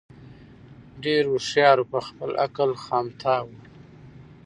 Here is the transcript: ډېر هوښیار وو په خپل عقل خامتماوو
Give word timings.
ډېر 1.03 1.23
هوښیار 1.31 1.77
وو 1.79 1.89
په 1.93 1.99
خپل 2.07 2.31
عقل 2.45 2.71
خامتماوو 2.85 3.57